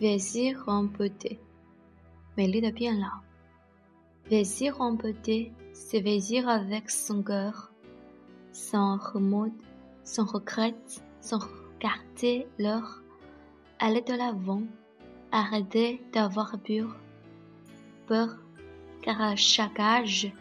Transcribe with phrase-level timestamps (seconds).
[0.00, 1.38] vieillir en beauté，
[2.34, 3.20] 美丽的变老。
[4.28, 7.70] vieillir en beauté, c'est vieillir avec son cœur,
[8.52, 9.52] sans remords,
[10.04, 10.74] sans regrets,
[11.20, 11.40] sans
[11.80, 13.02] garder l'heure,
[13.78, 14.62] aller de l'avant,
[15.30, 16.96] arrêter d'avoir peur,
[18.06, 18.38] peur,
[19.02, 20.32] car à chaque âge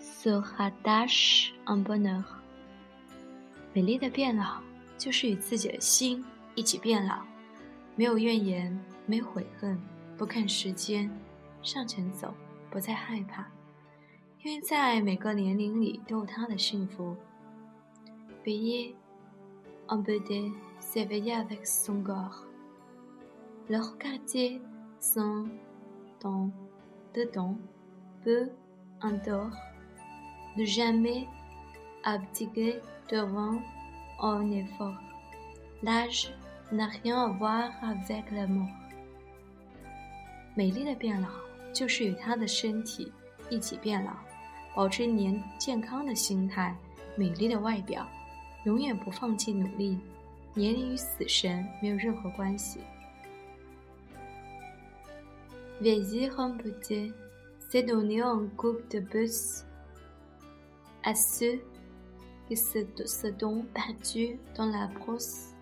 [0.00, 2.24] se rattache un bonheur。
[3.74, 4.60] 美丽的变老，
[4.98, 6.22] 就是与自己的心
[6.54, 7.22] 一起变老。
[7.97, 9.77] 没有怨言，没悔恨，
[10.17, 11.09] 不看时间，
[11.63, 12.33] 向前走，
[12.69, 13.47] 不再害怕，
[14.43, 17.17] 因为在每个年龄里都有他的幸福。
[18.45, 18.93] Veiller
[19.87, 22.45] en beauté, c'est veiller avec son corps.
[23.67, 24.61] Le regarder
[24.99, 25.49] sans
[26.21, 26.51] don,
[27.13, 27.57] dedans,
[28.23, 28.47] peu
[29.01, 29.57] en dehors,
[30.55, 31.27] ne jamais
[32.03, 32.79] abdiquer
[33.09, 33.59] devant
[34.21, 34.95] un effort.
[35.81, 36.31] L'âge
[36.71, 38.69] n'a rien à voir avec la mort。
[40.55, 41.29] 美丽的变老，
[41.73, 43.11] 就是与她的身体
[43.49, 44.13] 一起变老，
[44.75, 46.75] 保持年健康的心态，
[47.15, 48.07] 美丽的外表，
[48.65, 49.99] 永远不放弃努力。
[50.53, 52.79] 年龄与死神没有任何关系。
[55.79, 57.13] Vieillir en beauté,
[57.69, 59.67] c'est donner un coup de boost
[61.03, 61.59] à ceux
[62.49, 65.53] qui se sont perdus dans la brousse.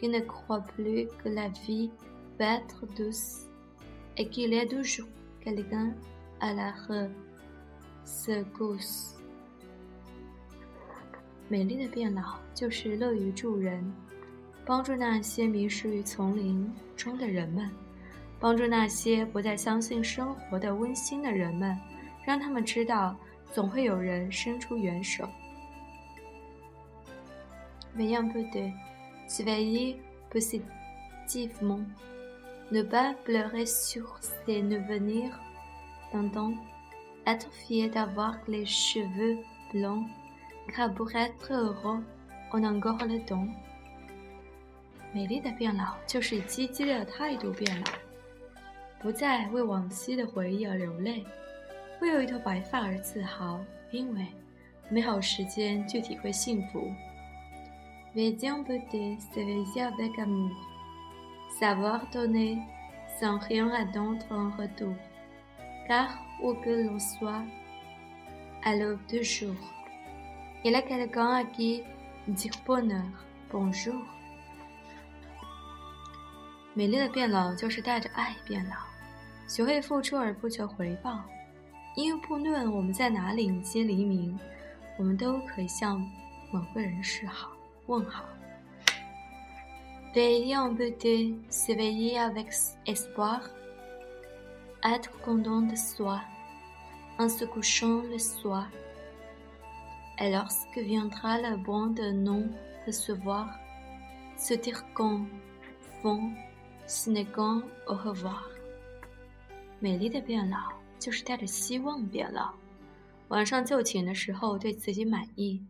[0.00, 1.90] Qui ne croit plus que la vie
[2.38, 3.46] peut être douce
[4.16, 5.06] et qu'il y a toujours
[5.44, 5.92] quelqu'un
[6.40, 6.72] à la
[8.06, 9.14] rescousse。
[11.50, 13.92] 美丽的变老就是乐于助人，
[14.64, 17.70] 帮助那些迷失于丛林中的人们，
[18.38, 21.76] 帮助那些不再相信生活的温馨的人们，
[22.24, 23.14] 让他们知道
[23.52, 25.28] 总会有人伸出援手。
[27.96, 28.72] Rien peu de
[29.30, 29.96] Surveiller
[30.28, 31.84] positivement.
[32.72, 35.38] Ne pas pleurer sur ses souvenirs
[36.12, 36.54] d'antan.
[37.28, 39.38] Être fier d'avoir les cheveux
[39.72, 40.04] blancs.
[40.74, 42.02] Car pour être heureux,
[42.52, 43.46] on a encore le temps.
[45.12, 47.86] 美丽的变老，就是积极的态度变老，
[49.00, 51.24] 不再为往昔的回忆而流泪，
[52.00, 53.60] 为有一头白发而自豪，
[53.92, 54.26] 因为
[54.88, 56.92] 美好时间去体会幸福。
[58.13, 60.51] Veiller en beauté, c'est veiller avec amour.
[61.59, 62.59] Savoir donner
[63.19, 64.95] sans rien attendre en retour.
[65.87, 66.09] Car
[66.41, 67.43] où que l'on soit,
[68.63, 69.55] à l'aube du jour,
[70.63, 71.83] il y a quelqu'un à qui
[72.27, 73.05] dire bonheur,
[73.51, 74.01] bonjour.
[76.73, 78.75] 美丽的变老就是带着爱变老，
[79.47, 81.19] 学会付出而不求回报。
[81.95, 84.37] 因为不论我们在哪里迎接黎明，
[84.97, 86.01] 我们都可以向
[86.51, 87.49] 某个人示好。
[87.89, 88.25] 问好。
[90.13, 92.53] Veiller en beauté, c'est veiller avec
[92.85, 93.41] espoir,
[94.83, 96.21] être content de soi,
[97.19, 98.67] en se couchant le soir.
[100.17, 102.49] Et lorsque viendra le bon de non
[102.87, 103.49] recevoir,
[104.37, 105.25] se dire qu'en
[106.01, 106.31] fond,
[106.87, 108.49] ce n'est qu'un au revoir.
[109.81, 112.53] 美丽的变老，就是带着希望变老。
[113.27, 115.61] 晚上就寝的时候，对自己满意。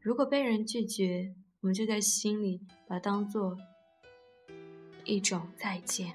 [0.00, 3.57] 如果被人拒绝， 我们就在心里把它当做
[5.03, 6.13] 一种再见。